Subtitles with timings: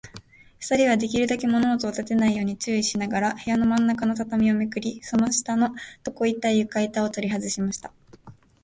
[0.59, 5.75] ふたりは、できるだけ物音をたてないように注意しながら、部屋のまんなかの畳をめくり、その下の
[6.07, 7.93] 床板ゆかいたをとりはずしました。